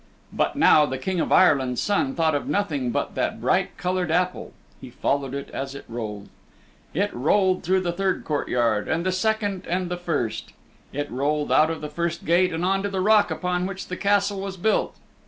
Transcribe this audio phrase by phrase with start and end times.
[0.33, 4.51] But now the King of Ireland's Son thought of nothing hut that bright colored apple.
[4.81, 6.27] He followed it as it rolled.
[6.95, 10.53] It roiled through the third courtyard, and the second and the first.
[10.91, 13.95] It rolled out of the first gate and on to the rock upon which the
[13.95, 14.95] Castle was built.